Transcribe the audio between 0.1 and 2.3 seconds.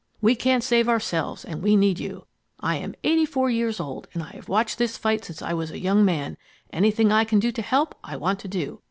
We can't save ourselves and we need you....